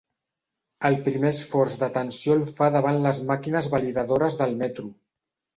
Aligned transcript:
El 0.87 0.95
primer 1.07 1.31
esforç 1.35 1.75
d'atenció 1.83 2.37
el 2.39 2.43
fa 2.57 2.71
davant 2.77 2.97
les 3.07 3.23
màquines 3.33 3.71
validadores 3.77 4.39
del 4.41 4.61
metro. 4.67 4.91